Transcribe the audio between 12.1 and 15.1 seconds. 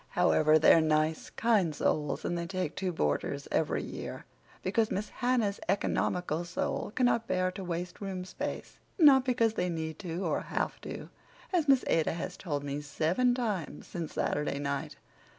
has told me seven times since Saturday night.